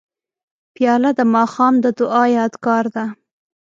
[0.75, 3.05] پیاله د ماښام د دعا یادګار ده.